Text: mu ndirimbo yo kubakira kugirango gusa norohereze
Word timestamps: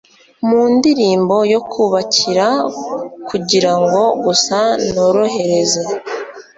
mu 0.47 0.61
ndirimbo 0.75 1.37
yo 1.53 1.59
kubakira 1.71 2.47
kugirango 3.29 4.01
gusa 4.23 4.57
norohereze 4.93 5.81